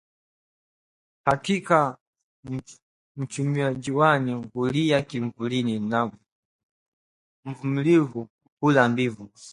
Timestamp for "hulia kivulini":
4.53-5.79